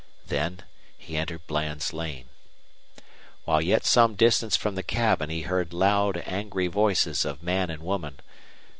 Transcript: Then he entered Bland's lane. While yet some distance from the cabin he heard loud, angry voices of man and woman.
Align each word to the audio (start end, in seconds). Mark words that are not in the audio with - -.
Then 0.25 0.63
he 0.97 1.15
entered 1.15 1.45
Bland's 1.45 1.93
lane. 1.93 2.29
While 3.45 3.61
yet 3.61 3.85
some 3.85 4.15
distance 4.15 4.55
from 4.57 4.73
the 4.73 4.81
cabin 4.81 5.29
he 5.29 5.43
heard 5.43 5.73
loud, 5.73 6.23
angry 6.25 6.65
voices 6.65 7.23
of 7.23 7.43
man 7.43 7.69
and 7.69 7.83
woman. 7.83 8.19